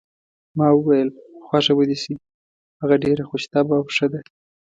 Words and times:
ما 0.57 0.67
وویل: 0.73 1.09
خوښه 1.45 1.73
به 1.77 1.83
دې 1.89 1.97
شي، 2.03 2.15
هغه 2.81 2.95
ډېره 3.03 3.23
خوش 3.29 3.43
طبع 3.53 3.75
او 3.79 3.85
ښه 3.95 4.07
ده. 4.13 4.19